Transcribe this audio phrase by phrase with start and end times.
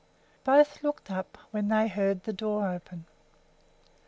[0.43, 3.05] Both looked up when they heard the door open.